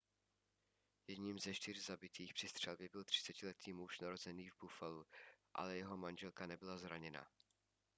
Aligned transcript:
jedním 1.07 1.39
ze 1.39 1.53
čtyř 1.53 1.85
zabitých 1.85 2.33
při 2.33 2.47
střelbě 2.47 2.89
byl 2.91 3.03
30letý 3.03 3.73
muž 3.75 3.99
narozený 3.99 4.49
v 4.49 4.57
buffalu 4.59 5.05
ale 5.53 5.77
jeho 5.77 5.97
manželka 5.97 6.45
nebyla 6.47 6.77
zraněna 6.77 7.27